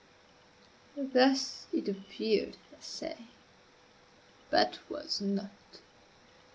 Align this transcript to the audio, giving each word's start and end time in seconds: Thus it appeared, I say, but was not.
Thus 0.97 1.67
it 1.71 1.87
appeared, 1.87 2.57
I 2.75 2.81
say, 2.81 3.17
but 4.49 4.79
was 4.89 5.21
not. 5.21 5.51